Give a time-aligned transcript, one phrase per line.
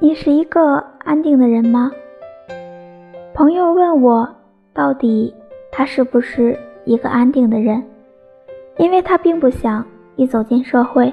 [0.00, 1.90] 你是一个安定的人吗？
[3.32, 4.28] 朋友问我，
[4.72, 5.32] 到底
[5.70, 7.82] 他是不是一个安定的人？
[8.76, 9.86] 因为他并不想
[10.16, 11.12] 一走进社会，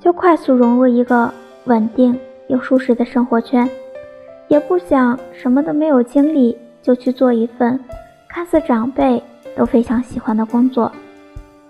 [0.00, 1.32] 就快速融入一个
[1.64, 2.18] 稳定
[2.48, 3.68] 又舒适的生活圈，
[4.48, 7.78] 也不想什么都没有经历就去做一份
[8.28, 9.22] 看似长辈
[9.56, 10.90] 都非常喜欢的工作。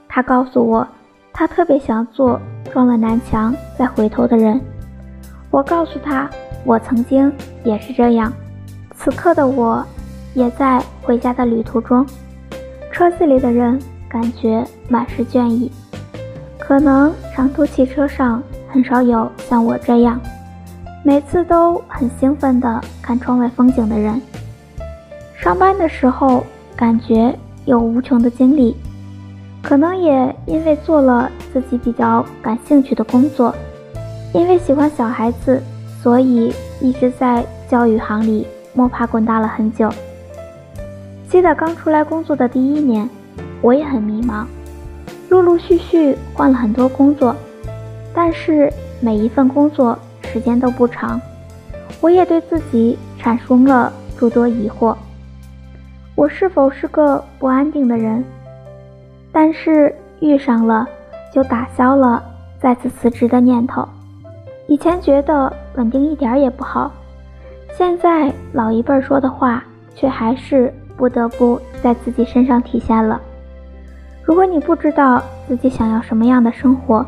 [0.09, 0.89] 他告诉我，
[1.35, 2.41] 他特别想做
[2.73, 4.59] 撞了南墙再回头的人。
[5.51, 6.29] 我告诉他，
[6.67, 7.33] 我曾经
[7.65, 8.31] 也是这样。
[8.95, 9.83] 此刻的我，
[10.35, 12.05] 也在回家的旅途中，
[12.93, 13.81] 车子里的人。
[14.09, 15.71] 感觉满是倦意，
[16.59, 20.19] 可能长途汽车上很少有像我这样，
[21.03, 24.19] 每次都很兴奋地看窗外风景的人。
[25.37, 27.37] 上班的时候感觉
[27.67, 28.77] 有无穷的精力，
[29.61, 33.55] 可能也因为做了自己比较感兴趣的工作，
[34.33, 35.61] 因为喜欢小孩子，
[36.07, 39.91] 所以一直在教育行里摸爬滚打了很久。
[41.29, 43.11] 记得刚出来工作的第一年。
[43.61, 44.45] 我也很迷茫，
[45.31, 47.35] 陆陆续续换了很多工作，
[48.15, 51.21] 但是每一份工作时间都不长。
[52.01, 54.95] 我也对自己产生了诸多疑惑：
[56.15, 58.23] 我是否是个不安定的人？
[59.33, 60.87] 但是遇上了，
[61.35, 62.23] 就打消了
[62.61, 63.89] 再次辞职的念头。
[64.69, 66.91] 以前觉得稳定一点也不好，
[67.77, 69.63] 现在老一辈说的话，
[69.95, 73.21] 却还是不得不在自己身上体现了。
[74.25, 77.07] 如果你不知道自己想要什么样的生活，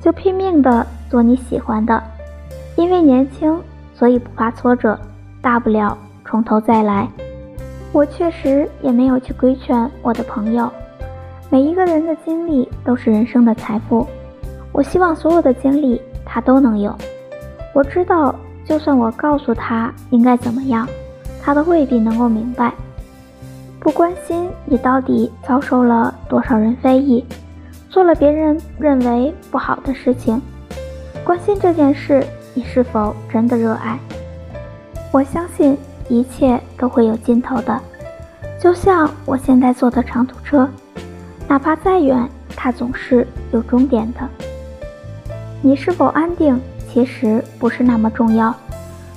[0.00, 2.02] 就拼命的做你喜欢的，
[2.76, 3.60] 因为年轻，
[3.94, 4.98] 所以不怕挫折，
[5.42, 7.06] 大不了从头再来。
[7.92, 10.70] 我确实也没有去规劝我的朋友，
[11.50, 14.06] 每一个人的经历都是人生的财富，
[14.72, 16.00] 我希望所有的经历
[16.32, 16.96] 他都能有。
[17.74, 18.32] 我知道，
[18.64, 20.88] 就算我告诉他应该怎么样，
[21.42, 22.72] 他都未必能够明白。
[23.80, 27.24] 不关心你到底遭受了多少人非议，
[27.88, 30.40] 做了别人认为不好的事情，
[31.24, 32.24] 关心这件事
[32.54, 33.98] 你是否真的热爱？
[35.10, 35.76] 我相信
[36.08, 37.80] 一切都会有尽头的，
[38.60, 40.68] 就像我现在坐的长途车，
[41.48, 44.20] 哪怕再远，它总是有终点的。
[45.62, 48.54] 你是否安定，其实不是那么重要，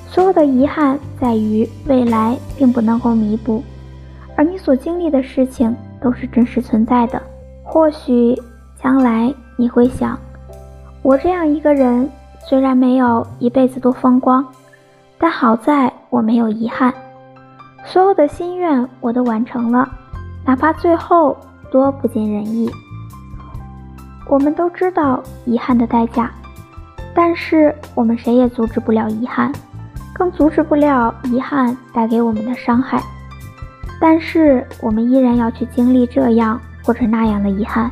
[0.08, 3.64] 所有的遗憾在于未来并不能够弥补。
[4.36, 7.22] 而你所经历的事情都是真实存在的。
[7.64, 8.38] 或许
[8.82, 10.20] 将来你会想，
[11.02, 12.10] 我这样一个人
[12.48, 14.46] 虽然没有一辈子都风光，
[15.18, 16.94] 但好在我没有遗憾，
[17.86, 19.88] 所有的心愿我都完成了，
[20.46, 21.38] 哪怕最后
[21.72, 22.70] 多不尽人意。
[24.28, 26.32] 我们都知道遗憾的代价，
[27.14, 29.52] 但是我们谁也阻止不了遗憾，
[30.14, 33.02] 更阻止不了遗憾带给我们的伤害。
[34.00, 37.90] 但是我们依然要去经历这样或者那样的遗憾。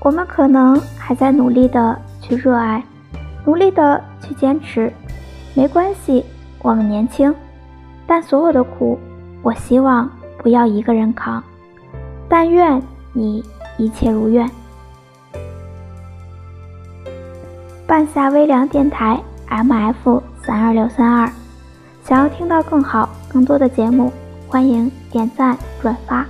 [0.00, 2.84] 我们可能还在努力的去热爱，
[3.44, 4.92] 努力的去坚持。
[5.54, 6.24] 没关系，
[6.60, 7.34] 我们年轻。
[8.06, 8.98] 但所有的苦，
[9.42, 11.42] 我希望不要一个人扛。
[12.28, 12.82] 但愿
[13.12, 13.42] 你
[13.78, 14.48] 一切如愿。
[17.94, 21.30] 半夏微凉电台 M F 三二六三二，
[22.02, 24.12] 想要听到更好、更多的节目。
[24.48, 26.26] 欢迎点赞转发。